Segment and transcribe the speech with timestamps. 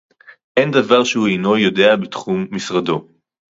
[0.57, 3.07] אין דבר שהוא אינו יודע בתחום משרדו